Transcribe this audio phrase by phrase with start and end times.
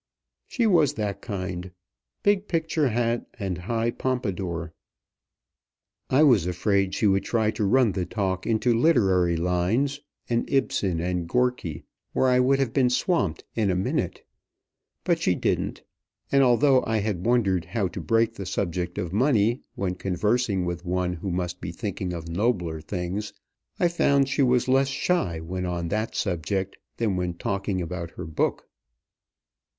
[0.47, 1.69] She was that kind
[2.23, 4.73] big picture hat and high pompadour.
[6.09, 10.99] I was afraid she would try to run the talk into literary lines and Ibsen
[10.99, 11.83] and Gorky,
[12.13, 14.25] where I would have been swamped in a minute,
[15.03, 15.83] but she didn't;
[16.31, 20.83] and, although I had wondered how to break the subject of money when conversing with
[20.83, 23.33] one who must be thinking of nobler things,
[23.79, 28.25] I found she was less shy when on that subject than when talking about her
[28.25, 28.67] book.